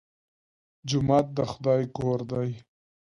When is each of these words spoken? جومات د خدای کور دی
جومات 0.89 1.25
د 1.37 1.39
خدای 1.51 1.83
کور 1.97 2.19
دی 2.31 2.49